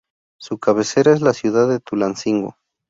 [0.39, 2.55] Su cabecera es la ciudad de Tulancingo.